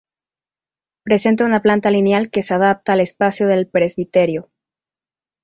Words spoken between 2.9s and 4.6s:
al espacio del presbiterio.